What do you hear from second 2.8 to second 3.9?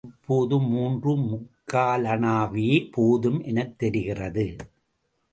போதும் எனத்